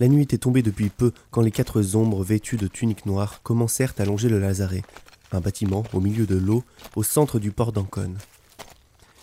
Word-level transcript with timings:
La 0.00 0.08
nuit 0.08 0.22
était 0.22 0.38
tombée 0.38 0.62
depuis 0.62 0.90
peu 0.90 1.12
quand 1.30 1.40
les 1.40 1.50
quatre 1.50 1.96
ombres 1.96 2.22
vêtues 2.22 2.56
de 2.56 2.68
tuniques 2.68 3.06
noires 3.06 3.42
commencèrent 3.42 3.94
à 3.98 4.04
longer 4.04 4.28
le 4.28 4.38
lazaret, 4.38 4.82
un 5.32 5.40
bâtiment 5.40 5.82
au 5.92 6.00
milieu 6.00 6.24
de 6.24 6.36
l'eau, 6.36 6.62
au 6.94 7.02
centre 7.02 7.38
du 7.38 7.50
port 7.50 7.72
d'Ancône. 7.72 8.16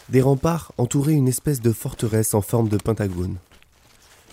Des 0.10 0.22
remparts 0.22 0.74
entouraient 0.78 1.14
une 1.14 1.30
espèce 1.30 1.62
de 1.62 1.72
forteresse 1.72 2.34
en 2.34 2.42
forme 2.42 2.70
de 2.70 2.78
pentagone. 2.78 3.38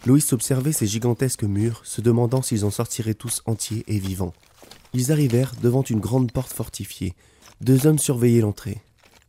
Loïs 0.05 0.33
observait 0.33 0.73
ces 0.73 0.87
gigantesques 0.87 1.45
murs, 1.45 1.81
se 1.85 2.01
demandant 2.01 2.43
s'ils 2.43 2.65
en 2.65 2.71
sortiraient 2.71 3.15
tous 3.15 3.41
entiers 3.47 3.85
et 3.87 3.99
vivants. 3.99 4.35
Ils 4.95 5.13
arrivèrent 5.13 5.55
devant 5.63 5.83
une 5.83 6.01
grande 6.01 6.33
porte 6.33 6.53
fortifiée. 6.53 7.15
Deux 7.61 7.87
hommes 7.87 8.01
surveillaient 8.01 8.41
l'entrée. 8.41 8.83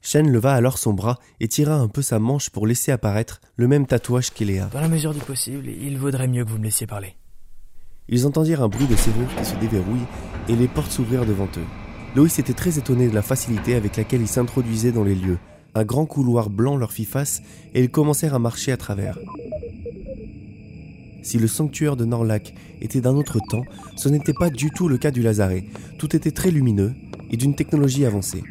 Shen 0.06 0.30
leva 0.30 0.54
alors 0.54 0.78
son 0.78 0.94
bras 0.94 1.18
et 1.40 1.48
tira 1.48 1.76
un 1.76 1.88
peu 1.88 2.02
sa 2.02 2.20
manche 2.20 2.50
pour 2.50 2.68
laisser 2.68 2.92
apparaître 2.92 3.40
le 3.56 3.70
même 3.70 3.88
tatouage 3.88 4.32
qu'Eléa. 4.32 4.70
Dans 4.74 4.82
la 4.82 4.90
mesure 4.90 5.14
du 5.14 5.22
possible, 5.22 5.70
il 5.70 5.98
vaudrait 5.98 6.28
mieux 6.28 6.44
que 6.44 6.50
vous 6.50 6.58
me 6.58 6.66
laissiez 6.66 6.86
parler. 6.86 7.16
Ils 8.10 8.27
entendirent 8.27 8.62
un 8.62 8.68
bruit 8.68 8.86
de 8.86 8.98
serrure 8.98 9.34
qui 9.38 9.46
se 9.46 9.55
déverrouille 9.55 10.05
et 10.50 10.58
les 10.58 10.68
portes 10.68 10.91
s'ouvrirent 10.91 11.26
devant 11.26 11.48
eux. 11.58 11.66
Loïs 12.18 12.38
était 12.38 12.54
très 12.54 12.77
étonné 12.77 13.08
de 13.08 13.16
la 13.16 13.22
facilité 13.22 13.76
avec 13.76 13.96
laquelle 13.96 14.22
ils 14.22 14.27
s'introduisaient 14.27 14.91
dans 14.91 15.05
les 15.05 15.16
lieux. 15.16 15.40
Un 15.74 15.86
grand 15.86 16.05
couloir 16.05 16.49
blanc 16.49 16.76
leur 16.76 16.91
fit 16.91 17.05
face 17.05 17.41
et 17.74 17.82
ils 17.82 17.90
commencèrent 17.90 18.35
à 18.35 18.40
marcher 18.40 18.74
à 18.74 18.77
travers. 18.77 19.18
Si 21.22 21.40
le 21.40 21.48
sanctuaire 21.48 21.96
de 21.96 22.04
Norlac 22.04 22.54
était 22.82 22.99
d'un 22.99 23.16
autre 23.16 23.40
temps, 23.49 23.63
ce 23.96 24.10
n'était 24.10 24.34
pas 24.34 24.49
du 24.49 24.70
tout 24.70 24.90
le 24.90 24.98
cas 24.98 25.12
du 25.12 25.22
Lazaret. 25.22 25.63
Tout 25.98 26.13
était 26.13 26.32
très 26.32 26.52
lumineux 26.52 26.94
et 27.32 27.38
d'une 27.38 27.55
technologie 27.55 28.05
avancée. 28.05 28.44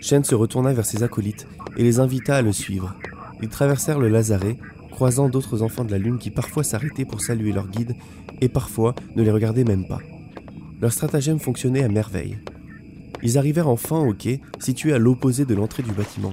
Shen 0.00 0.24
se 0.24 0.34
retourna 0.34 0.72
vers 0.72 0.86
ses 0.86 1.02
acolytes 1.02 1.46
et 1.76 1.82
les 1.82 2.00
invita 2.00 2.36
à 2.36 2.42
le 2.42 2.52
suivre. 2.52 2.94
Ils 3.42 3.48
traversèrent 3.48 3.98
le 3.98 4.08
Lazaret, 4.08 4.56
croisant 4.90 5.28
d'autres 5.28 5.62
enfants 5.62 5.84
de 5.84 5.90
la 5.90 5.98
Lune 5.98 6.18
qui 6.18 6.30
parfois 6.30 6.64
s'arrêtaient 6.64 7.04
pour 7.04 7.20
saluer 7.20 7.52
leur 7.52 7.68
guide 7.68 7.94
et 8.40 8.48
parfois 8.48 8.94
ne 9.16 9.22
les 9.22 9.30
regardaient 9.30 9.64
même 9.64 9.86
pas. 9.86 10.00
Leur 10.80 10.92
stratagème 10.92 11.40
fonctionnait 11.40 11.82
à 11.82 11.88
merveille. 11.88 12.38
Ils 13.22 13.36
arrivèrent 13.36 13.68
enfin 13.68 13.98
au 13.98 14.14
quai, 14.14 14.40
situé 14.60 14.92
à 14.92 14.98
l'opposé 14.98 15.44
de 15.44 15.54
l'entrée 15.54 15.82
du 15.82 15.90
bâtiment. 15.90 16.32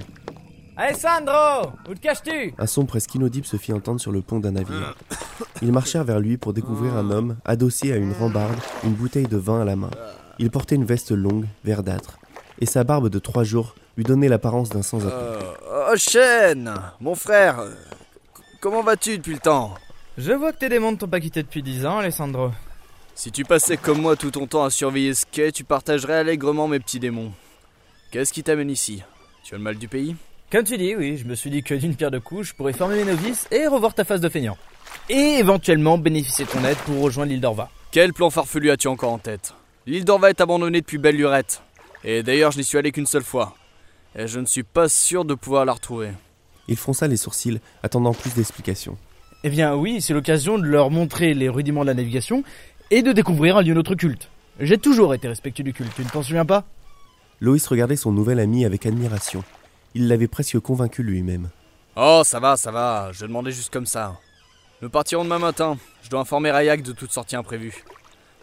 Alessandro 0.76 1.72
Où 1.88 1.94
te 1.94 2.00
caches-tu? 2.00 2.52
Un 2.58 2.66
son 2.66 2.84
presque 2.84 3.14
inaudible 3.14 3.46
se 3.46 3.56
fit 3.56 3.72
entendre 3.72 4.00
sur 4.00 4.12
le 4.12 4.20
pont 4.20 4.40
d'un 4.40 4.52
navire. 4.52 4.94
Ils 5.62 5.72
marchèrent 5.72 6.04
vers 6.04 6.20
lui 6.20 6.36
pour 6.36 6.52
découvrir 6.52 6.94
un 6.94 7.10
homme 7.10 7.36
adossé 7.44 7.92
à 7.92 7.96
une 7.96 8.12
rambarde, 8.12 8.58
une 8.84 8.92
bouteille 8.92 9.26
de 9.26 9.38
vin 9.38 9.62
à 9.62 9.64
la 9.64 9.74
main. 9.74 9.90
Il 10.38 10.50
portait 10.50 10.74
une 10.74 10.84
veste 10.84 11.12
longue, 11.12 11.46
verdâtre, 11.64 12.18
et 12.60 12.66
sa 12.66 12.84
barbe 12.84 13.08
de 13.08 13.18
trois 13.18 13.44
jours 13.44 13.74
lui 13.96 14.04
donnait 14.04 14.28
l'apparence 14.28 14.70
d'un 14.70 14.82
sans-abri. 14.82 15.12
Euh, 15.14 15.90
oh, 15.92 15.96
Shen 15.96 16.72
Mon 17.00 17.14
frère 17.14 17.64
Comment 18.60 18.82
vas-tu 18.82 19.18
depuis 19.18 19.34
le 19.34 19.38
temps? 19.38 19.74
Je 20.18 20.32
vois 20.32 20.52
que 20.52 20.58
tes 20.58 20.68
démons 20.68 20.92
ne 20.92 20.96
t'ont 20.96 21.08
pas 21.08 21.20
quitté 21.20 21.42
depuis 21.42 21.62
dix 21.62 21.84
ans, 21.84 21.98
Alessandro. 21.98 22.50
Si 23.14 23.30
tu 23.32 23.44
passais 23.44 23.76
comme 23.76 24.00
moi 24.00 24.16
tout 24.16 24.30
ton 24.30 24.46
temps 24.46 24.64
à 24.64 24.70
surveiller 24.70 25.14
ce 25.14 25.24
quai, 25.30 25.52
tu 25.52 25.64
partagerais 25.64 26.14
allègrement 26.14 26.68
mes 26.68 26.80
petits 26.80 27.00
démons. 27.00 27.32
Qu'est-ce 28.10 28.32
qui 28.32 28.42
t'amène 28.42 28.70
ici? 28.70 29.02
Tu 29.44 29.54
as 29.54 29.58
le 29.58 29.64
mal 29.64 29.76
du 29.76 29.88
pays? 29.88 30.16
Comme 30.50 30.64
tu 30.64 30.78
dis, 30.78 30.94
oui, 30.94 31.16
je 31.16 31.24
me 31.26 31.34
suis 31.34 31.50
dit 31.50 31.62
que 31.62 31.74
d'une 31.74 31.94
pierre 31.94 32.10
de 32.10 32.18
couche, 32.18 32.50
je 32.50 32.54
pourrais 32.54 32.72
former 32.72 32.96
mes 32.96 33.12
novices 33.12 33.46
et 33.50 33.66
revoir 33.66 33.94
ta 33.94 34.04
face 34.04 34.20
de 34.20 34.28
feignant. 34.28 34.56
Et 35.08 35.38
éventuellement 35.38 35.98
bénéficier 35.98 36.44
de 36.44 36.50
ton 36.50 36.64
aide 36.64 36.76
pour 36.78 37.02
rejoindre 37.02 37.30
l'île 37.30 37.40
d'Orva. 37.40 37.68
Quel 37.90 38.12
plan 38.12 38.30
farfelu 38.30 38.70
as-tu 38.70 38.88
encore 38.88 39.12
en 39.12 39.18
tête? 39.18 39.54
L'île 39.86 40.04
d'Orva 40.04 40.30
est 40.30 40.40
abandonnée 40.40 40.80
depuis 40.80 40.98
belle 40.98 41.16
lurette. 41.16 41.62
Et 42.06 42.22
d'ailleurs, 42.22 42.52
je 42.52 42.58
n'y 42.58 42.64
suis 42.64 42.78
allé 42.78 42.92
qu'une 42.92 43.06
seule 43.06 43.24
fois. 43.24 43.56
Et 44.14 44.28
je 44.28 44.38
ne 44.38 44.46
suis 44.46 44.62
pas 44.62 44.88
sûr 44.88 45.24
de 45.24 45.34
pouvoir 45.34 45.64
la 45.64 45.72
retrouver. 45.72 46.10
Il 46.68 46.76
fronça 46.76 47.08
les 47.08 47.16
sourcils, 47.16 47.60
attendant 47.82 48.14
plus 48.14 48.32
d'explications. 48.32 48.96
Eh 49.42 49.50
bien 49.50 49.74
oui, 49.74 50.00
c'est 50.00 50.14
l'occasion 50.14 50.56
de 50.56 50.64
leur 50.64 50.90
montrer 50.90 51.34
les 51.34 51.48
rudiments 51.48 51.82
de 51.82 51.88
la 51.88 51.94
navigation 51.94 52.44
et 52.90 53.02
de 53.02 53.12
découvrir 53.12 53.56
un 53.56 53.62
lieu 53.62 53.74
notre 53.74 53.96
culte. 53.96 54.28
J'ai 54.60 54.78
toujours 54.78 55.14
été 55.14 55.28
respectueux 55.28 55.64
du 55.64 55.72
culte, 55.72 55.92
tu 55.94 56.02
ne 56.02 56.08
t'en 56.08 56.22
souviens 56.22 56.46
pas? 56.46 56.64
Loïs 57.40 57.66
regardait 57.66 57.96
son 57.96 58.12
nouvel 58.12 58.38
ami 58.38 58.64
avec 58.64 58.86
admiration. 58.86 59.44
Il 59.94 60.08
l'avait 60.08 60.28
presque 60.28 60.58
convaincu 60.60 61.02
lui-même. 61.02 61.50
Oh, 61.96 62.22
ça 62.24 62.40
va, 62.40 62.56
ça 62.56 62.70
va, 62.70 63.10
je 63.12 63.26
demandais 63.26 63.50
juste 63.50 63.72
comme 63.72 63.86
ça. 63.86 64.18
Nous 64.80 64.90
partirons 64.90 65.24
demain 65.24 65.38
matin. 65.38 65.76
Je 66.02 66.08
dois 66.08 66.20
informer 66.20 66.50
Rayak 66.50 66.82
de 66.82 66.92
toute 66.92 67.12
sortie 67.12 67.36
imprévue. 67.36 67.84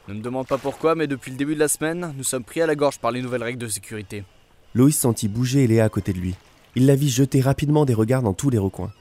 Ne 0.08 0.16
me 0.16 0.22
demande 0.22 0.48
pas 0.48 0.58
pourquoi, 0.58 0.96
mais 0.96 1.08
depuis 1.08 1.32
le 1.32 1.38
début 1.38 1.56
de 1.56 1.60
la 1.60 1.70
semaine, 1.70 2.14
nous 2.18 2.26
sommes 2.26 2.44
pris 2.44 2.62
à 2.62 2.68
la 2.68 2.76
gorge 2.76 3.00
par 3.00 3.12
les 3.12 3.22
nouvelles 3.22 3.44
règles 3.44 3.60
de 3.60 3.68
sécurité. 3.70 4.26
Loïs 4.74 4.98
sentit 4.98 5.30
bouger 5.30 5.66
Léa 5.66 5.86
à 5.86 5.90
côté 5.90 6.12
de 6.12 6.20
lui. 6.20 6.36
Il 6.76 6.88
la 6.88 6.96
vit 6.96 7.10
jeter 7.10 7.40
rapidement 7.40 7.86
des 7.86 7.94
regards 7.94 8.22
dans 8.22 8.34
tous 8.34 8.50
les 8.50 8.58
recoins. 8.58 8.92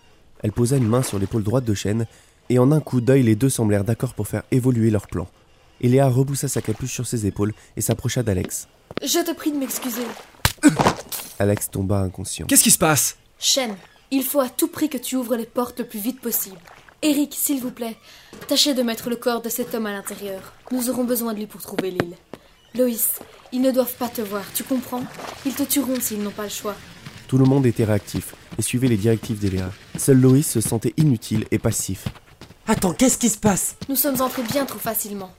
Elle 0.42 0.52
posa 0.52 0.76
une 0.76 0.86
main 0.86 1.02
sur 1.02 1.18
l'épaule 1.18 1.42
droite 1.42 1.64
de 1.64 1.74
Chêne, 1.74 2.06
et 2.50 2.58
en 2.58 2.70
un 2.70 2.80
coup 2.80 3.00
d'œil, 3.00 3.22
les 3.24 3.34
deux 3.34 3.48
semblèrent 3.48 3.84
d'accord 3.84 4.14
pour 4.14 4.28
faire 4.28 4.42
évoluer 4.52 4.90
leur 4.90 5.08
plan. 5.08 5.26
Et 5.80 5.88
Léa 5.88 6.08
reboussa 6.08 6.46
sa 6.46 6.62
capuche 6.62 6.92
sur 6.92 7.06
ses 7.06 7.26
épaules 7.26 7.54
et 7.76 7.80
s'approcha 7.80 8.22
d'Alex. 8.22 8.69
Je 9.02 9.24
te 9.24 9.34
prie 9.34 9.50
de 9.50 9.56
m'excuser. 9.56 10.02
Alex 11.40 11.70
tomba 11.70 11.98
inconscient. 11.98 12.46
Qu'est-ce 12.46 12.62
qui 12.62 12.70
se 12.70 12.78
passe? 12.78 13.16
Shen, 13.40 13.74
il 14.12 14.22
faut 14.22 14.40
à 14.40 14.48
tout 14.48 14.69
prix 14.69 14.88
que 14.88 14.98
tu 14.98 15.16
ouvres 15.16 15.34
les 15.34 15.46
portes 15.46 15.80
le 15.80 15.86
plus 15.86 15.98
vite 15.98 16.20
possible. 16.20 16.58
Eric, 17.04 17.34
s'il 17.34 17.60
vous 17.60 17.72
plaît, 17.72 17.96
tâchez 18.46 18.74
de 18.74 18.82
mettre 18.84 19.10
le 19.10 19.16
corps 19.16 19.42
de 19.42 19.48
cet 19.48 19.74
homme 19.74 19.86
à 19.86 19.92
l'intérieur. 19.92 20.52
Nous 20.70 20.88
aurons 20.88 21.02
besoin 21.02 21.34
de 21.34 21.40
lui 21.40 21.46
pour 21.48 21.60
trouver 21.60 21.90
l'île. 21.90 22.14
Loïs, 22.76 23.18
ils 23.50 23.60
ne 23.60 23.72
doivent 23.72 23.96
pas 23.96 24.08
te 24.08 24.22
voir, 24.22 24.44
tu 24.54 24.62
comprends? 24.62 25.02
Ils 25.44 25.54
te 25.54 25.64
tueront 25.64 26.00
s'ils 26.00 26.22
n'ont 26.22 26.30
pas 26.30 26.44
le 26.44 26.48
choix. 26.48 26.76
Tout 27.26 27.38
le 27.38 27.44
monde 27.44 27.66
était 27.66 27.82
réactif 27.82 28.36
et 28.56 28.62
suivait 28.62 28.86
les 28.86 28.96
directives 28.96 29.40
d'Eléa. 29.40 29.72
Seul 29.98 30.20
Loïs 30.20 30.48
se 30.48 30.60
sentait 30.60 30.94
inutile 30.96 31.44
et 31.50 31.58
passif. 31.58 32.06
Attends, 32.68 32.94
qu'est-ce 32.94 33.19
qui 33.19 33.30
se 33.30 33.38
passe? 33.38 33.74
Nous 33.88 33.96
sommes 33.96 34.20
entrés 34.20 34.44
bien 34.44 34.64
trop 34.64 34.78
facilement. 34.78 35.32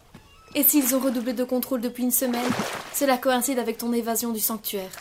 Et 0.55 0.63
s'ils 0.63 0.93
ont 0.93 0.99
redoublé 0.99 1.31
de 1.31 1.45
contrôle 1.45 1.79
depuis 1.79 2.03
une 2.03 2.11
semaine, 2.11 2.51
cela 2.93 3.17
coïncide 3.17 3.57
avec 3.57 3.77
ton 3.77 3.93
évasion 3.93 4.33
du 4.33 4.41
sanctuaire. 4.41 4.91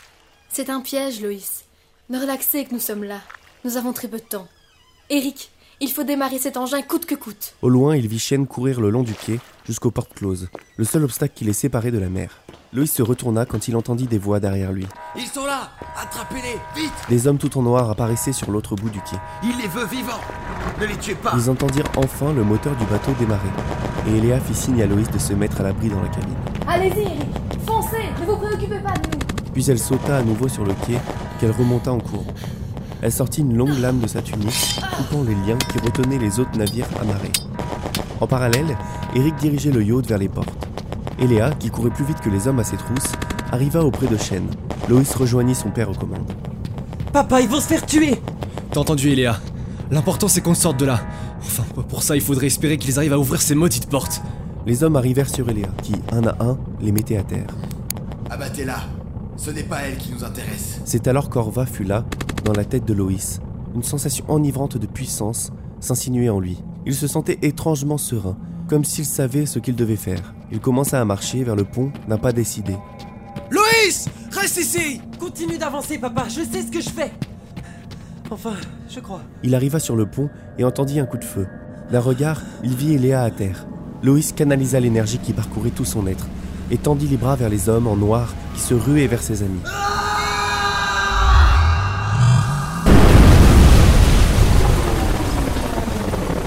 C'est 0.49 0.69
un 0.69 0.79
piège, 0.79 1.19
Loïs. 1.19 1.65
Ne 2.09 2.21
relaxez 2.21 2.63
que 2.63 2.73
nous 2.73 2.79
sommes 2.79 3.03
là. 3.03 3.19
Nous 3.65 3.75
avons 3.75 3.91
très 3.91 4.07
peu 4.07 4.17
de 4.17 4.23
temps. 4.23 4.47
Eric, 5.09 5.51
il 5.81 5.91
faut 5.91 6.03
démarrer 6.03 6.39
cet 6.39 6.57
engin 6.57 6.81
coûte 6.81 7.05
que 7.05 7.15
coûte. 7.15 7.55
Au 7.61 7.69
loin, 7.69 7.95
il 7.95 8.07
vit 8.07 8.19
Shen 8.19 8.47
courir 8.47 8.79
le 8.81 8.89
long 8.89 9.03
du 9.03 9.13
quai 9.13 9.39
jusqu'aux 9.65 9.91
portes 9.91 10.13
closes, 10.13 10.49
le 10.77 10.85
seul 10.85 11.03
obstacle 11.03 11.33
qui 11.35 11.45
les 11.45 11.53
séparait 11.53 11.91
de 11.91 11.97
la 11.99 12.09
mer. 12.09 12.39
Loïs 12.73 12.91
se 12.91 13.03
retourna 13.03 13.45
quand 13.45 13.67
il 13.67 13.75
entendit 13.75 14.07
des 14.07 14.17
voix 14.17 14.39
derrière 14.39 14.71
lui. 14.71 14.87
Ils 15.15 15.27
sont 15.27 15.45
là 15.45 15.69
Attrapez-les 16.01 16.57
Vite 16.81 16.93
Des 17.07 17.27
hommes 17.27 17.37
tout 17.37 17.55
en 17.57 17.61
noir 17.61 17.89
apparaissaient 17.89 18.33
sur 18.33 18.49
l'autre 18.49 18.75
bout 18.75 18.89
du 18.89 18.99
quai. 19.01 19.17
Il 19.43 19.57
les 19.57 19.67
veut 19.67 19.85
vivants 19.85 20.19
Ne 20.81 20.87
les 20.87 20.97
tuez 20.97 21.13
pas 21.15 21.33
Ils 21.35 21.49
entendirent 21.49 21.91
enfin 21.97 22.33
le 22.33 22.43
moteur 22.43 22.75
du 22.75 22.85
bateau 22.85 23.11
démarrer, 23.19 23.49
et 24.07 24.17
Eléa 24.17 24.39
fit 24.39 24.55
signe 24.55 24.81
à 24.81 24.87
Loïs 24.87 25.09
de 25.11 25.19
se 25.19 25.33
mettre 25.33 25.61
à 25.61 25.63
l'abri 25.63 25.89
dans 25.89 26.01
la 26.01 26.09
cabine. 26.09 26.33
Allez-y, 26.67 27.01
Eric 27.01 27.29
Foncez 27.67 28.09
Ne 28.19 28.25
vous 28.25 28.37
préoccupez 28.37 28.79
pas 28.79 28.93
de 28.93 29.07
nous 29.11 29.51
Puis 29.53 29.69
elle 29.69 29.79
sauta 29.79 30.17
à 30.17 30.23
nouveau 30.23 30.47
sur 30.47 30.65
le 30.65 30.73
quai, 30.85 30.97
qu'elle 31.39 31.51
remonta 31.51 31.91
en 31.91 31.99
courant. 31.99 32.25
Elle 33.03 33.11
sortit 33.11 33.41
une 33.41 33.57
longue 33.57 33.77
lame 33.79 33.99
de 33.99 34.07
sa 34.07 34.21
tunique, 34.21 34.79
coupant 34.95 35.23
les 35.23 35.35
liens 35.35 35.57
qui 35.57 35.77
retenaient 35.79 36.17
les 36.17 36.39
autres 36.39 36.57
navires 36.57 36.87
amarrés. 37.01 37.33
En 38.21 38.27
parallèle, 38.27 38.77
Eric 39.13 39.35
dirigeait 39.35 39.71
le 39.71 39.83
yacht 39.83 40.07
vers 40.07 40.17
les 40.17 40.29
portes. 40.29 40.67
Eléa, 41.19 41.51
qui 41.51 41.69
courait 41.69 41.89
plus 41.89 42.05
vite 42.05 42.21
que 42.21 42.29
les 42.29 42.47
hommes 42.47 42.59
à 42.59 42.63
ses 42.63 42.77
trousses, 42.77 43.11
arriva 43.51 43.83
auprès 43.83 44.07
de 44.07 44.15
Shen. 44.15 44.47
Loïs 44.87 45.13
rejoignit 45.15 45.53
son 45.53 45.69
père 45.69 45.89
aux 45.89 45.93
commandes. 45.93 46.31
Papa, 47.11 47.41
ils 47.41 47.49
vont 47.49 47.59
se 47.59 47.67
faire 47.67 47.85
tuer 47.85 48.21
T'as 48.71 48.79
entendu, 48.79 49.09
Eléa? 49.09 49.37
L'important 49.91 50.29
c'est 50.29 50.39
qu'on 50.39 50.55
sorte 50.55 50.79
de 50.79 50.85
là. 50.85 51.01
Enfin, 51.41 51.63
pour 51.89 52.03
ça, 52.03 52.15
il 52.15 52.21
faudrait 52.21 52.47
espérer 52.47 52.77
qu'ils 52.77 52.99
arrivent 52.99 53.13
à 53.13 53.19
ouvrir 53.19 53.41
ces 53.41 53.53
maudites 53.53 53.89
portes. 53.89 54.21
Les 54.65 54.81
hommes 54.81 54.95
arrivèrent 54.95 55.29
sur 55.29 55.49
Eléa, 55.49 55.67
qui, 55.81 55.93
un 56.13 56.25
à 56.25 56.37
un, 56.39 56.57
les 56.79 56.93
mettait 56.93 57.17
à 57.17 57.23
terre. 57.23 57.47
Abattez-la 58.29 58.77
Ce 59.35 59.51
n'est 59.51 59.63
pas 59.63 59.81
elle 59.81 59.97
qui 59.97 60.13
nous 60.13 60.23
intéresse. 60.23 60.79
C'est 60.85 61.09
alors 61.09 61.29
qu'Orva 61.29 61.65
fut 61.65 61.83
là, 61.83 62.05
dans 62.43 62.53
la 62.53 62.65
tête 62.65 62.85
de 62.85 62.93
Loïs. 62.93 63.39
Une 63.75 63.83
sensation 63.83 64.25
enivrante 64.27 64.77
de 64.77 64.87
puissance 64.87 65.51
s'insinuait 65.79 66.29
en 66.29 66.39
lui. 66.39 66.63
Il 66.85 66.95
se 66.95 67.07
sentait 67.07 67.39
étrangement 67.41 67.97
serein, 67.97 68.37
comme 68.67 68.83
s'il 68.85 69.05
savait 69.05 69.45
ce 69.45 69.59
qu'il 69.59 69.75
devait 69.75 69.95
faire. 69.95 70.33
Il 70.51 70.59
commença 70.59 70.99
à 70.99 71.05
marcher 71.05 71.43
vers 71.43 71.55
le 71.55 71.63
pont 71.63 71.91
d'un 72.07 72.17
pas 72.17 72.31
décidé. 72.31 72.75
Loïs 73.49 74.07
Reste 74.31 74.57
ici 74.57 75.01
Continue 75.19 75.57
d'avancer, 75.57 75.97
papa, 75.97 76.25
je 76.27 76.41
sais 76.41 76.61
ce 76.61 76.71
que 76.71 76.81
je 76.81 76.89
fais 76.89 77.11
Enfin, 78.31 78.55
je 78.89 78.99
crois. 78.99 79.21
Il 79.43 79.53
arriva 79.53 79.79
sur 79.79 79.95
le 79.95 80.05
pont 80.05 80.29
et 80.57 80.63
entendit 80.63 80.99
un 80.99 81.05
coup 81.05 81.17
de 81.17 81.23
feu. 81.23 81.47
D'un 81.91 81.99
regard, 81.99 82.41
il 82.63 82.75
vit 82.75 82.93
Eléa 82.93 83.21
à 83.21 83.31
terre. 83.31 83.67
Loïs 84.01 84.31
canalisa 84.31 84.79
l'énergie 84.79 85.19
qui 85.19 85.33
parcourait 85.33 85.69
tout 85.69 85.85
son 85.85 86.07
être 86.07 86.27
et 86.71 86.77
tendit 86.77 87.07
les 87.07 87.17
bras 87.17 87.35
vers 87.35 87.49
les 87.49 87.69
hommes 87.69 87.87
en 87.87 87.95
noir 87.95 88.33
qui 88.55 88.61
se 88.61 88.73
ruaient 88.73 89.07
vers 89.07 89.21
ses 89.21 89.43
amis. 89.43 89.61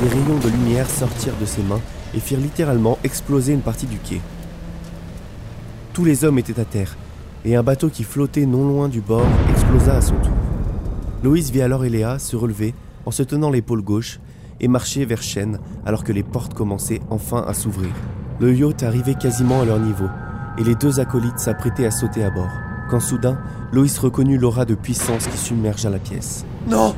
Des 0.06 0.12
rayons 0.12 0.38
de 0.38 0.48
lumière 0.50 0.88
sortirent 0.88 1.36
de 1.40 1.46
ses 1.46 1.64
mains 1.64 1.80
et 2.14 2.20
firent 2.20 2.38
littéralement 2.38 2.96
exploser 3.02 3.52
une 3.52 3.60
partie 3.60 3.86
du 3.86 3.98
quai. 3.98 4.20
Tous 5.94 6.04
les 6.04 6.24
hommes 6.24 6.38
étaient 6.38 6.60
à 6.60 6.64
terre, 6.64 6.96
et 7.44 7.56
un 7.56 7.64
bateau 7.64 7.88
qui 7.88 8.04
flottait 8.04 8.46
non 8.46 8.68
loin 8.68 8.88
du 8.88 9.00
bord 9.00 9.26
explosa 9.50 9.96
à 9.96 10.00
son 10.00 10.14
tour. 10.14 10.36
Loïs 11.24 11.50
vit 11.50 11.60
alors 11.60 11.84
Eléa 11.84 12.20
se 12.20 12.36
relever 12.36 12.72
en 13.04 13.10
se 13.10 13.24
tenant 13.24 13.50
l'épaule 13.50 13.82
gauche 13.82 14.20
et 14.60 14.68
marchaient 14.68 15.06
vers 15.06 15.22
Shen 15.24 15.58
alors 15.84 16.04
que 16.04 16.12
les 16.12 16.22
portes 16.22 16.54
commençaient 16.54 17.00
enfin 17.10 17.44
à 17.44 17.52
s'ouvrir. 17.52 17.90
Le 18.38 18.54
yacht 18.54 18.84
arrivait 18.84 19.16
quasiment 19.16 19.62
à 19.62 19.64
leur 19.64 19.80
niveau 19.80 20.06
et 20.56 20.62
les 20.62 20.76
deux 20.76 21.00
acolytes 21.00 21.40
s'apprêtaient 21.40 21.86
à 21.86 21.90
sauter 21.90 22.22
à 22.22 22.30
bord. 22.30 22.52
Quand 22.90 23.00
soudain, 23.00 23.40
Loïs 23.72 23.98
reconnut 23.98 24.38
l'aura 24.38 24.66
de 24.66 24.76
puissance 24.76 25.26
qui 25.26 25.36
submergea 25.36 25.90
la 25.90 25.98
pièce. 25.98 26.44
Non 26.68 26.94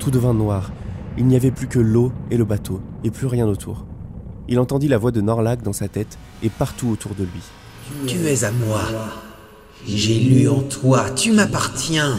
Tout 0.00 0.10
devint 0.10 0.34
noir. 0.34 0.72
Il 1.18 1.26
n'y 1.26 1.36
avait 1.36 1.50
plus 1.50 1.66
que 1.66 1.78
l'eau 1.78 2.12
et 2.30 2.36
le 2.36 2.44
bateau, 2.44 2.80
et 3.02 3.10
plus 3.10 3.26
rien 3.26 3.46
autour. 3.46 3.86
Il 4.48 4.60
entendit 4.60 4.88
la 4.88 4.98
voix 4.98 5.12
de 5.12 5.20
Norlac 5.20 5.62
dans 5.62 5.72
sa 5.72 5.88
tête 5.88 6.18
et 6.42 6.50
partout 6.50 6.88
autour 6.88 7.14
de 7.14 7.24
lui. 7.24 7.42
Tu 8.06 8.18
es 8.26 8.44
à 8.44 8.52
moi. 8.52 8.82
J'ai 9.86 10.18
lu 10.18 10.48
en 10.48 10.62
toi, 10.62 11.10
tu 11.10 11.32
m'appartiens. 11.32 12.18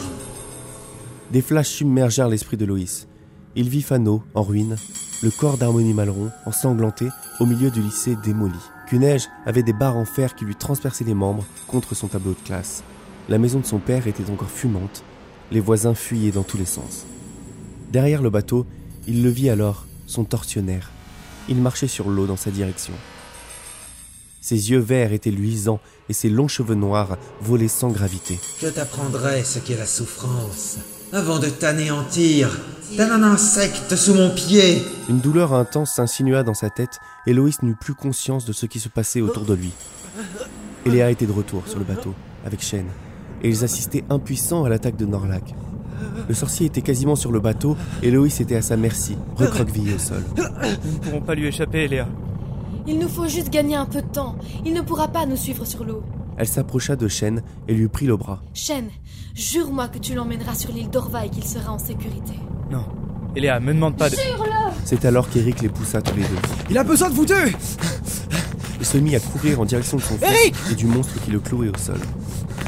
Des 1.30 1.42
flashs 1.42 1.68
submergèrent 1.68 2.28
l'esprit 2.28 2.56
de 2.56 2.64
Loïs. 2.64 3.06
Il 3.54 3.68
vit 3.68 3.82
Fano, 3.82 4.22
en 4.34 4.42
ruine, 4.42 4.76
le 5.22 5.30
corps 5.30 5.58
d'Harmonie 5.58 5.94
Malron, 5.94 6.30
ensanglanté, 6.46 7.08
au 7.40 7.46
milieu 7.46 7.70
du 7.70 7.80
lycée 7.80 8.16
démoli. 8.24 8.58
Cuneige 8.88 9.28
avait 9.44 9.62
des 9.62 9.72
barres 9.72 9.96
en 9.96 10.04
fer 10.04 10.34
qui 10.34 10.44
lui 10.44 10.56
transperçaient 10.56 11.04
les 11.04 11.14
membres 11.14 11.44
contre 11.66 11.94
son 11.94 12.08
tableau 12.08 12.32
de 12.32 12.46
classe. 12.46 12.82
La 13.28 13.38
maison 13.38 13.60
de 13.60 13.66
son 13.66 13.78
père 13.78 14.06
était 14.06 14.30
encore 14.30 14.50
fumante. 14.50 15.04
Les 15.50 15.60
voisins 15.60 15.94
fuyaient 15.94 16.30
dans 16.30 16.42
tous 16.42 16.56
les 16.56 16.64
sens. 16.64 17.04
Derrière 17.92 18.22
le 18.22 18.30
bateau, 18.30 18.66
il 19.08 19.22
le 19.22 19.30
vit 19.30 19.48
alors, 19.48 19.86
son 20.06 20.24
tortionnaire. 20.24 20.90
Il 21.48 21.56
marchait 21.56 21.88
sur 21.88 22.10
l'eau 22.10 22.26
dans 22.26 22.36
sa 22.36 22.50
direction. 22.50 22.92
Ses 24.42 24.70
yeux 24.70 24.78
verts 24.78 25.14
étaient 25.14 25.30
luisants 25.30 25.80
et 26.10 26.12
ses 26.12 26.28
longs 26.28 26.46
cheveux 26.46 26.74
noirs 26.74 27.16
volaient 27.40 27.68
sans 27.68 27.88
gravité. 27.88 28.38
Je 28.60 28.68
t'apprendrai 28.68 29.42
ce 29.44 29.58
qu'est 29.58 29.76
la 29.76 29.86
souffrance. 29.86 30.76
Avant 31.12 31.38
de 31.38 31.48
t'anéantir, 31.48 32.60
t'as 32.98 33.10
un 33.10 33.22
insecte 33.22 33.96
sous 33.96 34.12
mon 34.12 34.30
pied. 34.30 34.82
Une 35.08 35.20
douleur 35.20 35.54
intense 35.54 35.94
s'insinua 35.94 36.42
dans 36.42 36.54
sa 36.54 36.68
tête 36.68 36.98
et 37.26 37.32
Loïs 37.32 37.62
n'eut 37.62 37.76
plus 37.80 37.94
conscience 37.94 38.44
de 38.44 38.52
ce 38.52 38.66
qui 38.66 38.78
se 38.78 38.90
passait 38.90 39.22
autour 39.22 39.44
de 39.44 39.54
lui. 39.54 39.72
Eléa 40.84 41.10
était 41.10 41.26
de 41.26 41.32
retour 41.32 41.66
sur 41.66 41.78
le 41.78 41.84
bateau, 41.84 42.14
avec 42.44 42.62
Shen, 42.62 42.86
et 43.42 43.48
ils 43.48 43.64
assistaient 43.64 44.04
impuissants 44.10 44.64
à 44.64 44.68
l'attaque 44.68 44.96
de 44.96 45.06
Norlac. 45.06 45.54
Le 46.28 46.34
sorcier 46.34 46.66
était 46.66 46.82
quasiment 46.82 47.16
sur 47.16 47.32
le 47.32 47.40
bateau 47.40 47.76
et 48.02 48.10
Loïs 48.10 48.40
était 48.40 48.56
à 48.56 48.62
sa 48.62 48.76
merci, 48.76 49.16
recroquevillé 49.36 49.94
au 49.94 49.98
sol. 49.98 50.22
Nous 50.36 50.42
ne 50.92 50.98
pourrons 50.98 51.20
pas 51.20 51.34
lui 51.34 51.46
échapper, 51.46 51.88
Léa. 51.88 52.06
Il 52.86 52.98
nous 52.98 53.08
faut 53.08 53.28
juste 53.28 53.50
gagner 53.50 53.76
un 53.76 53.86
peu 53.86 54.00
de 54.00 54.06
temps. 54.06 54.36
Il 54.64 54.72
ne 54.72 54.80
pourra 54.80 55.08
pas 55.08 55.26
nous 55.26 55.36
suivre 55.36 55.66
sur 55.66 55.84
l'eau. 55.84 56.02
Elle 56.38 56.48
s'approcha 56.48 56.96
de 56.96 57.08
Shen 57.08 57.42
et 57.66 57.74
lui 57.74 57.88
prit 57.88 58.06
le 58.06 58.16
bras. 58.16 58.40
Shen, 58.54 58.86
jure-moi 59.34 59.88
que 59.88 59.98
tu 59.98 60.14
l'emmèneras 60.14 60.54
sur 60.54 60.72
l'île 60.72 60.88
d'Orva 60.88 61.26
et 61.26 61.30
qu'il 61.30 61.44
sera 61.44 61.72
en 61.72 61.78
sécurité. 61.78 62.34
Non. 62.70 62.84
Eléa, 63.36 63.60
me 63.60 63.74
demande 63.74 63.96
pas 63.96 64.08
de. 64.08 64.16
C'est 64.84 65.04
alors 65.04 65.28
qu'Eric 65.28 65.60
les 65.60 65.68
poussa 65.68 66.00
tous 66.00 66.16
les 66.16 66.22
deux. 66.22 66.36
Il 66.70 66.78
a 66.78 66.84
besoin 66.84 67.10
de 67.10 67.14
vous 67.14 67.26
deux 67.26 67.52
Il 68.80 68.86
se 68.86 68.96
mit 68.96 69.14
à 69.16 69.20
courir 69.20 69.60
en 69.60 69.64
direction 69.64 69.98
de 69.98 70.02
son 70.02 70.16
fils 70.16 70.52
et 70.70 70.74
du 70.74 70.86
monstre 70.86 71.20
qui 71.24 71.30
le 71.30 71.40
clouait 71.40 71.68
au 71.68 71.78
sol. 71.78 72.00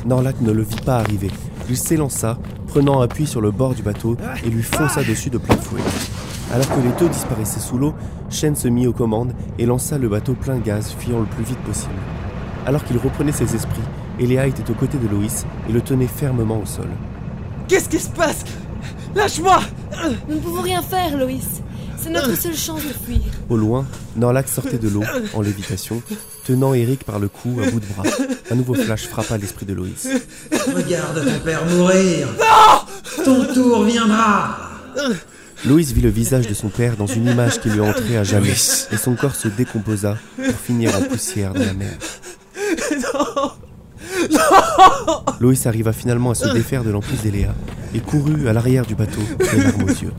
Norlac 0.04 0.40
ne 0.40 0.52
le 0.52 0.62
vit 0.62 0.80
pas 0.84 0.98
arriver. 0.98 1.30
Il 1.70 1.76
s'élança, 1.76 2.36
prenant 2.66 3.00
appui 3.00 3.28
sur 3.28 3.40
le 3.40 3.52
bord 3.52 3.76
du 3.76 3.82
bateau 3.82 4.16
et 4.44 4.50
lui 4.50 4.64
fonça 4.64 5.04
dessus 5.04 5.30
de 5.30 5.38
plein 5.38 5.56
fouet. 5.56 5.80
Alors 6.52 6.68
que 6.68 6.80
les 6.80 6.90
deux 6.98 7.08
disparaissaient 7.08 7.60
sous 7.60 7.78
l'eau, 7.78 7.94
Shen 8.28 8.56
se 8.56 8.66
mit 8.66 8.88
aux 8.88 8.92
commandes 8.92 9.32
et 9.56 9.66
lança 9.66 9.96
le 9.96 10.08
bateau 10.08 10.34
plein 10.34 10.58
gaz, 10.58 10.92
fuyant 10.98 11.20
le 11.20 11.26
plus 11.26 11.44
vite 11.44 11.60
possible. 11.60 11.94
Alors 12.66 12.82
qu'il 12.82 12.98
reprenait 12.98 13.30
ses 13.30 13.54
esprits, 13.54 13.80
Eléa 14.18 14.48
était 14.48 14.68
aux 14.68 14.74
côtés 14.74 14.98
de 14.98 15.06
Loïs 15.06 15.46
et 15.68 15.72
le 15.72 15.80
tenait 15.80 16.08
fermement 16.08 16.58
au 16.60 16.66
sol. 16.66 16.88
Qu'est-ce 17.68 17.88
qui 17.88 18.00
se 18.00 18.10
passe? 18.10 18.44
Lâche-moi 19.14 19.60
Nous 20.28 20.34
ne 20.34 20.40
pouvons 20.40 20.62
rien 20.62 20.82
faire, 20.82 21.16
Loïs. 21.16 21.62
C'est 22.02 22.10
notre 22.10 22.36
seule 22.36 22.56
chance 22.56 22.82
de 22.82 22.92
fuir. 23.04 23.20
Au 23.48 23.56
loin, 23.56 23.86
Norlac 24.16 24.48
sortait 24.48 24.78
de 24.78 24.88
l'eau, 24.88 25.02
en 25.34 25.42
lévitation, 25.42 26.02
tenant 26.44 26.72
Eric 26.74 27.04
par 27.04 27.18
le 27.18 27.28
cou 27.28 27.60
à 27.62 27.70
bout 27.70 27.80
de 27.80 27.86
bras. 27.86 28.04
Un 28.50 28.54
nouveau 28.54 28.74
flash 28.74 29.06
frappa 29.06 29.36
l'esprit 29.36 29.66
de 29.66 29.74
Loïs. 29.74 30.08
Regarde 30.74 31.24
ton 31.24 31.38
père 31.44 31.64
mourir. 31.66 32.28
Non 32.38 33.24
Ton 33.24 33.54
tour 33.54 33.84
viendra. 33.84 34.56
Loïs 35.66 35.92
vit 35.92 36.00
le 36.00 36.08
visage 36.08 36.46
de 36.48 36.54
son 36.54 36.68
père 36.68 36.96
dans 36.96 37.06
une 37.06 37.26
image 37.26 37.60
qui 37.60 37.68
lui 37.68 37.80
entrait 37.80 38.16
à 38.16 38.24
jamais, 38.24 38.52
et 38.52 38.96
son 38.96 39.14
corps 39.14 39.34
se 39.34 39.48
décomposa 39.48 40.16
pour 40.36 40.54
finir 40.54 40.96
en 40.96 41.02
poussière 41.02 41.52
dans 41.52 41.60
la 41.60 41.74
mer. 41.74 41.98
Loïs 45.40 45.66
arriva 45.66 45.92
finalement 45.92 46.30
à 46.30 46.34
se 46.34 46.48
défaire 46.48 46.82
de 46.82 46.90
l'emprise 46.90 47.22
d'Eléa 47.22 47.54
et 47.94 48.00
courut 48.00 48.48
à 48.48 48.52
l'arrière 48.52 48.86
du 48.86 48.94
bateau, 48.94 49.20
les 49.52 49.62
larmes 49.64 49.84
aux 49.84 49.88
yeux. 49.88 50.12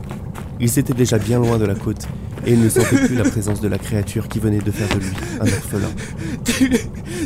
Ils 0.60 0.78
étaient 0.78 0.94
déjà 0.94 1.18
bien 1.18 1.38
loin 1.38 1.58
de 1.58 1.64
la 1.64 1.74
côte 1.74 2.06
et 2.46 2.52
il 2.52 2.60
ne 2.60 2.68
sentait 2.68 3.06
plus 3.06 3.16
la 3.16 3.24
présence 3.24 3.60
de 3.60 3.68
la 3.68 3.78
créature 3.78 4.28
qui 4.28 4.38
venait 4.38 4.58
de 4.58 4.70
faire 4.70 4.88
de 4.88 5.00
lui 5.00 5.10
un 5.40 5.44
orphelin. 5.44 5.90
Tu, 6.44 6.70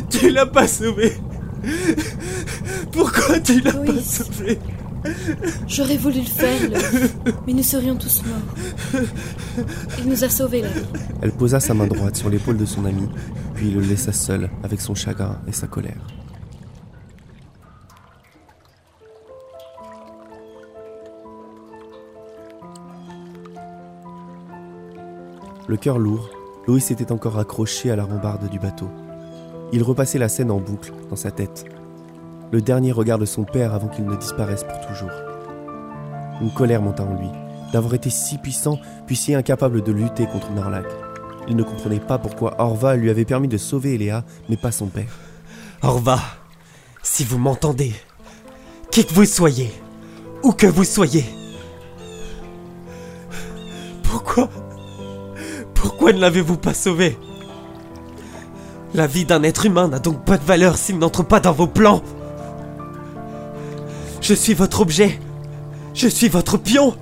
tu 0.09 0.29
l'as 0.29 0.45
pas 0.45 0.67
sauvé 0.67 1.13
Pourquoi 2.91 3.39
tu 3.39 3.59
l'as 3.61 3.73
pas 3.73 4.01
sauvé? 4.01 4.59
J'aurais 5.67 5.97
voulu 5.97 6.19
le 6.19 6.25
faire, 6.25 6.59
mais 7.45 7.53
nous 7.53 7.63
serions 7.63 7.95
tous 7.95 8.23
morts. 8.25 8.95
Il 9.99 10.09
nous 10.09 10.23
a 10.23 10.29
sauvés 10.29 10.61
la 10.61 10.69
vie. 10.69 10.81
Elle 11.21 11.31
posa 11.31 11.59
sa 11.59 11.73
main 11.73 11.87
droite 11.87 12.15
sur 12.15 12.29
l'épaule 12.29 12.57
de 12.57 12.65
son 12.65 12.85
ami, 12.85 13.07
puis 13.55 13.71
le 13.71 13.81
laissa 13.81 14.11
seul 14.11 14.49
avec 14.63 14.81
son 14.81 14.95
chagrin 14.95 15.39
et 15.47 15.51
sa 15.51 15.67
colère. 15.67 16.01
Le 25.67 25.75
cœur 25.75 25.99
lourd, 25.99 26.29
Loïs 26.65 26.91
était 26.91 27.11
encore 27.11 27.37
accroché 27.37 27.91
à 27.91 27.97
la 27.97 28.05
rambarde 28.05 28.49
du 28.49 28.57
bateau. 28.57 28.87
Il 29.73 29.83
repassait 29.83 30.17
la 30.17 30.29
scène 30.29 30.49
en 30.49 30.61
boucle 30.61 30.93
dans 31.09 31.17
sa 31.17 31.29
tête. 31.29 31.65
Le 32.53 32.61
dernier 32.61 32.93
regard 32.93 33.19
de 33.19 33.25
son 33.25 33.43
père 33.43 33.73
avant 33.73 33.89
qu'il 33.89 34.05
ne 34.05 34.15
disparaisse 34.15 34.63
pour 34.63 34.79
toujours. 34.87 35.11
Une 36.39 36.53
colère 36.53 36.81
monta 36.81 37.03
en 37.03 37.19
lui, 37.19 37.27
d'avoir 37.73 37.95
été 37.95 38.09
si 38.09 38.37
puissant 38.37 38.79
puis 39.07 39.17
si 39.17 39.35
incapable 39.35 39.83
de 39.83 39.91
lutter 39.91 40.25
contre 40.27 40.51
Norlac. 40.51 40.85
Il 41.49 41.57
ne 41.57 41.63
comprenait 41.63 41.99
pas 41.99 42.17
pourquoi 42.17 42.55
Orva 42.59 42.95
lui 42.95 43.09
avait 43.09 43.25
permis 43.25 43.49
de 43.49 43.57
sauver 43.57 43.95
Eléa, 43.95 44.23
mais 44.47 44.55
pas 44.55 44.71
son 44.71 44.87
père. 44.87 45.19
Orva, 45.81 46.19
si 47.03 47.25
vous 47.25 47.39
m'entendez, 47.39 47.93
qui 48.89 49.05
que 49.05 49.13
vous 49.13 49.25
soyez, 49.25 49.73
où 50.43 50.53
que 50.53 50.67
vous 50.67 50.85
soyez, 50.85 51.25
Pourquoi 55.79 56.11
ne 56.11 56.19
l'avez-vous 56.19 56.57
pas 56.57 56.73
sauvé? 56.73 57.17
La 58.93 59.07
vie 59.07 59.25
d'un 59.25 59.43
être 59.43 59.65
humain 59.65 59.87
n'a 59.87 59.99
donc 59.99 60.25
pas 60.25 60.37
de 60.37 60.43
valeur 60.43 60.77
s'il 60.77 60.97
n'entre 60.97 61.23
pas 61.23 61.39
dans 61.39 61.53
vos 61.53 61.67
plans. 61.67 62.01
Je 64.21 64.33
suis 64.33 64.53
votre 64.53 64.81
objet. 64.81 65.19
Je 65.93 66.07
suis 66.07 66.29
votre 66.29 66.57
pion. 66.57 66.95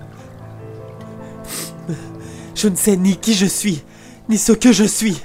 Je 2.53 2.67
ne 2.67 2.75
sais 2.75 2.95
ni 2.95 3.17
qui 3.17 3.33
je 3.33 3.45
suis, 3.45 3.83
ni 4.29 4.37
ce 4.37 4.51
que 4.51 4.71
je 4.71 4.85
suis. 4.85 5.21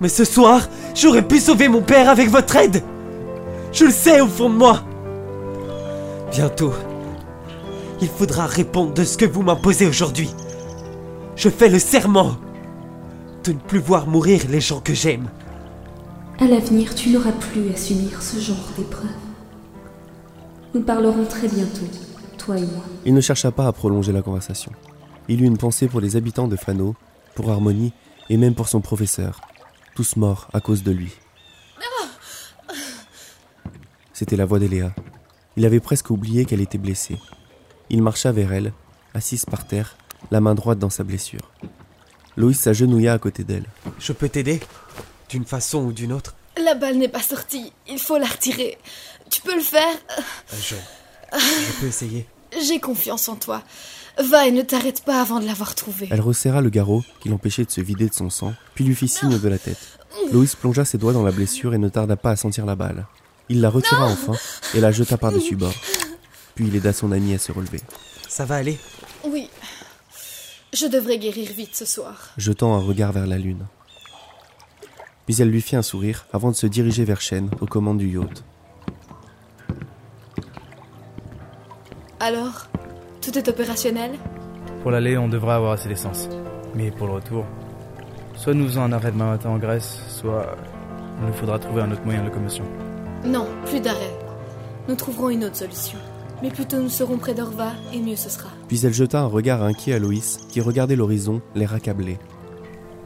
Mais 0.00 0.08
ce 0.08 0.24
soir, 0.24 0.68
j'aurais 0.94 1.26
pu 1.26 1.38
sauver 1.38 1.68
mon 1.68 1.82
père 1.82 2.08
avec 2.08 2.28
votre 2.28 2.56
aide. 2.56 2.82
Je 3.72 3.84
le 3.84 3.90
sais 3.90 4.20
au 4.20 4.26
fond 4.26 4.50
de 4.50 4.56
moi. 4.56 4.82
Bientôt, 6.30 6.72
il 8.00 8.08
faudra 8.08 8.46
répondre 8.46 8.92
de 8.94 9.04
ce 9.04 9.16
que 9.16 9.24
vous 9.24 9.42
m'imposez 9.42 9.86
aujourd'hui. 9.86 10.30
Je 11.36 11.48
fais 11.48 11.68
le 11.68 11.78
serment 11.78 12.36
de 13.44 13.52
ne 13.52 13.58
plus 13.58 13.78
voir 13.78 14.06
mourir 14.06 14.42
les 14.48 14.60
gens 14.60 14.80
que 14.80 14.94
j'aime. 14.94 15.28
À 16.38 16.44
l'avenir, 16.46 16.94
tu 16.94 17.10
n'auras 17.10 17.32
plus 17.32 17.70
à 17.70 17.76
subir 17.76 18.22
ce 18.22 18.38
genre 18.38 18.68
d'épreuve. 18.76 19.10
Nous 20.74 20.82
parlerons 20.82 21.24
très 21.24 21.48
bientôt, 21.48 21.86
toi 22.38 22.56
et 22.56 22.62
moi. 22.62 22.84
Il 23.04 23.14
ne 23.14 23.20
chercha 23.20 23.50
pas 23.50 23.66
à 23.66 23.72
prolonger 23.72 24.12
la 24.12 24.22
conversation. 24.22 24.72
Il 25.28 25.42
eut 25.42 25.46
une 25.46 25.58
pensée 25.58 25.88
pour 25.88 26.00
les 26.00 26.16
habitants 26.16 26.48
de 26.48 26.56
Fano, 26.56 26.94
pour 27.34 27.50
Harmonie 27.50 27.92
et 28.28 28.36
même 28.36 28.54
pour 28.54 28.68
son 28.68 28.80
professeur, 28.80 29.40
tous 29.94 30.16
morts 30.16 30.48
à 30.52 30.60
cause 30.60 30.82
de 30.82 30.92
lui. 30.92 31.12
C'était 34.12 34.36
la 34.36 34.46
voix 34.46 34.58
d'Eléa. 34.58 34.92
Il 35.56 35.66
avait 35.66 35.80
presque 35.80 36.10
oublié 36.10 36.44
qu'elle 36.44 36.60
était 36.60 36.78
blessée. 36.78 37.18
Il 37.90 38.02
marcha 38.02 38.32
vers 38.32 38.52
elle, 38.52 38.72
assise 39.14 39.44
par 39.44 39.66
terre, 39.66 39.96
la 40.32 40.40
main 40.40 40.54
droite 40.54 40.78
dans 40.78 40.88
sa 40.88 41.04
blessure. 41.04 41.52
Loïs 42.38 42.58
s'agenouilla 42.58 43.12
à 43.12 43.18
côté 43.18 43.44
d'elle. 43.44 43.66
Je 43.98 44.14
peux 44.14 44.30
t'aider? 44.30 44.60
D'une 45.28 45.44
façon 45.44 45.80
ou 45.84 45.92
d'une 45.92 46.10
autre? 46.10 46.34
La 46.64 46.74
balle 46.74 46.96
n'est 46.96 47.08
pas 47.08 47.20
sortie. 47.20 47.70
Il 47.86 47.98
faut 47.98 48.16
la 48.16 48.26
retirer. 48.26 48.78
Tu 49.30 49.42
peux 49.42 49.54
le 49.54 49.60
faire? 49.60 49.94
Euh, 50.18 50.56
Je. 50.58 50.74
Je 51.34 51.80
peux 51.80 51.86
essayer. 51.86 52.26
J'ai 52.66 52.80
confiance 52.80 53.28
en 53.28 53.36
toi. 53.36 53.62
Va 54.24 54.46
et 54.46 54.52
ne 54.52 54.62
t'arrête 54.62 55.04
pas 55.04 55.20
avant 55.20 55.38
de 55.38 55.44
l'avoir 55.44 55.74
trouvé. 55.74 56.08
Elle 56.10 56.22
resserra 56.22 56.62
le 56.62 56.70
garrot 56.70 57.02
qui 57.20 57.28
l'empêchait 57.28 57.64
de 57.64 57.70
se 57.70 57.82
vider 57.82 58.08
de 58.08 58.14
son 58.14 58.30
sang, 58.30 58.54
puis 58.74 58.84
lui 58.84 58.94
fit 58.94 59.08
signe 59.08 59.38
de 59.38 59.48
la 59.48 59.58
tête. 59.58 59.98
Loïs 60.32 60.54
plongea 60.54 60.86
ses 60.86 60.96
doigts 60.96 61.12
dans 61.12 61.22
la 61.22 61.30
blessure 61.30 61.74
et 61.74 61.78
ne 61.78 61.90
tarda 61.90 62.16
pas 62.16 62.30
à 62.30 62.36
sentir 62.36 62.64
la 62.64 62.74
balle. 62.74 63.06
Il 63.50 63.60
la 63.60 63.68
retira 63.68 64.06
enfin 64.06 64.32
et 64.74 64.80
la 64.80 64.92
jeta 64.92 65.18
par-dessus 65.18 65.56
bord. 65.56 65.74
Puis 66.54 66.68
il 66.68 66.76
aida 66.76 66.94
son 66.94 67.12
ami 67.12 67.34
à 67.34 67.38
se 67.38 67.52
relever. 67.52 67.80
Ça 68.28 68.46
va 68.46 68.56
aller? 68.56 68.78
Oui. 69.24 69.50
Je 70.72 70.86
devrais 70.86 71.18
guérir 71.18 71.50
vite 71.52 71.76
ce 71.76 71.84
soir. 71.84 72.30
jetant 72.38 72.74
un 72.74 72.78
regard 72.78 73.12
vers 73.12 73.26
la 73.26 73.36
lune. 73.36 73.66
Puis 75.26 75.36
elle 75.40 75.50
lui 75.50 75.60
fit 75.60 75.76
un 75.76 75.82
sourire 75.82 76.24
avant 76.32 76.50
de 76.50 76.56
se 76.56 76.66
diriger 76.66 77.04
vers 77.04 77.20
Shen, 77.20 77.50
aux 77.60 77.66
commandes 77.66 77.98
du 77.98 78.08
yacht. 78.08 78.42
Alors, 82.20 82.68
tout 83.20 83.36
est 83.36 83.48
opérationnel? 83.48 84.12
Pour 84.80 84.90
l'aller, 84.90 85.18
on 85.18 85.28
devrait 85.28 85.54
avoir 85.54 85.72
assez 85.72 85.88
d'essence. 85.88 86.28
Mais 86.74 86.90
pour 86.90 87.06
le 87.06 87.14
retour, 87.14 87.44
soit 88.34 88.54
nous 88.54 88.66
faisons 88.66 88.82
un 88.82 88.92
arrêt 88.92 89.12
demain 89.12 89.30
matin 89.30 89.50
en 89.50 89.58
Grèce, 89.58 90.00
soit 90.08 90.56
il 91.20 91.26
nous 91.26 91.34
faudra 91.34 91.58
trouver 91.58 91.82
un 91.82 91.92
autre 91.92 92.02
moyen 92.04 92.20
de 92.20 92.28
locomotion. 92.28 92.64
Non, 93.24 93.46
plus 93.66 93.80
d'arrêt. 93.80 94.18
Nous 94.88 94.94
trouverons 94.94 95.28
une 95.28 95.44
autre 95.44 95.56
solution. 95.56 95.98
Mais 96.42 96.50
plutôt 96.50 96.78
nous 96.78 96.88
serons 96.88 97.18
près 97.18 97.34
d'Orva 97.34 97.72
et 97.92 98.00
mieux 98.00 98.16
ce 98.16 98.28
sera. 98.28 98.48
Puis 98.68 98.84
elle 98.84 98.92
jeta 98.92 99.20
un 99.20 99.26
regard 99.26 99.62
inquiet 99.62 99.94
à 99.94 99.98
Loïs, 99.98 100.38
qui 100.48 100.60
regardait 100.60 100.96
l'horizon, 100.96 101.40
l'air 101.54 101.72
accablé. 101.72 102.18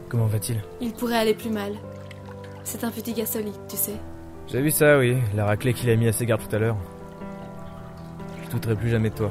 Comment 0.09 0.27
va-t-il? 0.27 0.63
Il 0.81 0.93
pourrait 0.93 1.19
aller 1.19 1.35
plus 1.35 1.51
mal. 1.51 1.75
C'est 2.65 2.83
un 2.85 2.91
petit 2.91 3.13
gars 3.13 3.27
solide, 3.27 3.53
tu 3.69 3.77
sais. 3.77 3.97
J'ai 4.49 4.63
vu 4.63 4.71
ça, 4.71 4.99
oui. 4.99 5.17
La 5.35 5.45
raclée 5.45 5.75
qu'il 5.75 5.91
a 5.91 5.97
mis 5.97 6.09
à 6.09 6.13
ses 6.13 6.25
gardes 6.25 6.43
tout 6.49 6.57
à 6.57 6.59
l'heure. 6.59 6.77
Je 8.45 8.51
douterai 8.53 8.77
plus 8.77 8.91
jamais 8.91 9.11
de 9.11 9.15
toi. 9.15 9.31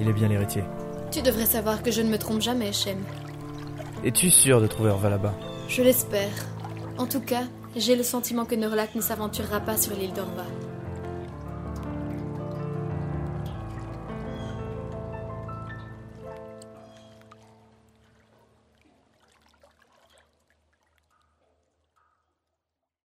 Il 0.00 0.08
est 0.08 0.12
bien 0.12 0.28
l'héritier. 0.28 0.64
Tu 1.12 1.22
devrais 1.22 1.46
savoir 1.46 1.82
que 1.82 1.90
je 1.90 2.02
ne 2.02 2.10
me 2.10 2.18
trompe 2.18 2.40
jamais, 2.40 2.72
Shem. 2.72 2.98
Es-tu 4.02 4.30
sûr 4.30 4.60
de 4.60 4.66
trouver 4.66 4.90
Orva 4.90 5.10
là-bas? 5.10 5.34
Je 5.68 5.82
l'espère. 5.82 6.32
En 6.98 7.06
tout 7.06 7.20
cas, 7.20 7.44
j'ai 7.76 7.94
le 7.94 8.02
sentiment 8.02 8.44
que 8.44 8.54
Norlac 8.54 8.94
ne 8.94 9.00
s'aventurera 9.00 9.60
pas 9.60 9.76
sur 9.76 9.94
l'île 9.94 10.12
d'Orva. 10.12 10.44